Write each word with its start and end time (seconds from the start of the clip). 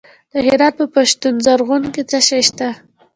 د 0.31 0.33
هرات 0.47 0.73
په 0.79 0.85
پشتون 0.93 1.33
زرغون 1.45 1.83
کې 1.93 2.01
څه 2.09 2.19
شی 2.27 2.41
شته؟ 2.47 2.69